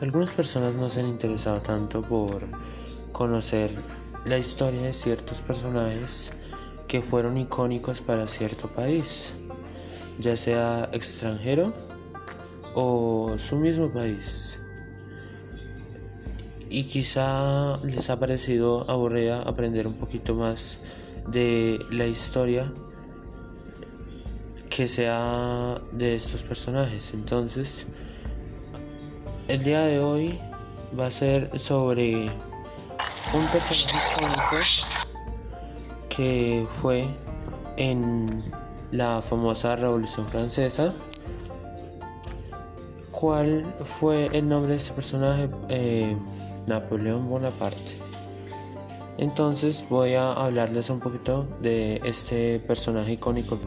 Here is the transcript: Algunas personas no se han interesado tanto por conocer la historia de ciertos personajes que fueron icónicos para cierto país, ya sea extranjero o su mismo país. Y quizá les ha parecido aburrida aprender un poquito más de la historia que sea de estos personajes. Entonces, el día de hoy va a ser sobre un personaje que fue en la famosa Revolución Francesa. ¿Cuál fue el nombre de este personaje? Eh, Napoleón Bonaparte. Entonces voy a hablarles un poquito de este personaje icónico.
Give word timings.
Algunas 0.00 0.30
personas 0.30 0.76
no 0.76 0.88
se 0.88 1.00
han 1.00 1.08
interesado 1.08 1.60
tanto 1.60 2.02
por 2.02 2.46
conocer 3.10 3.72
la 4.24 4.38
historia 4.38 4.82
de 4.82 4.92
ciertos 4.92 5.42
personajes 5.42 6.30
que 6.86 7.02
fueron 7.02 7.36
icónicos 7.36 8.00
para 8.00 8.28
cierto 8.28 8.68
país, 8.68 9.34
ya 10.20 10.36
sea 10.36 10.88
extranjero 10.92 11.72
o 12.74 13.34
su 13.38 13.56
mismo 13.56 13.90
país. 13.90 14.60
Y 16.70 16.84
quizá 16.84 17.78
les 17.78 18.08
ha 18.08 18.20
parecido 18.20 18.88
aburrida 18.88 19.42
aprender 19.42 19.88
un 19.88 19.94
poquito 19.94 20.34
más 20.34 20.78
de 21.26 21.80
la 21.90 22.06
historia 22.06 22.72
que 24.70 24.86
sea 24.86 25.80
de 25.90 26.14
estos 26.14 26.44
personajes. 26.44 27.14
Entonces, 27.14 27.86
el 29.48 29.64
día 29.64 29.80
de 29.80 29.98
hoy 29.98 30.38
va 30.98 31.06
a 31.06 31.10
ser 31.10 31.58
sobre 31.58 32.26
un 33.32 33.46
personaje 33.50 33.96
que 36.08 36.66
fue 36.80 37.06
en 37.76 38.42
la 38.90 39.22
famosa 39.22 39.74
Revolución 39.76 40.26
Francesa. 40.26 40.92
¿Cuál 43.10 43.64
fue 43.82 44.26
el 44.32 44.48
nombre 44.48 44.72
de 44.72 44.76
este 44.76 44.92
personaje? 44.92 45.48
Eh, 45.70 46.14
Napoleón 46.66 47.28
Bonaparte. 47.28 47.96
Entonces 49.16 49.84
voy 49.88 50.14
a 50.14 50.32
hablarles 50.32 50.90
un 50.90 51.00
poquito 51.00 51.44
de 51.60 52.00
este 52.04 52.60
personaje 52.60 53.12
icónico. 53.12 53.58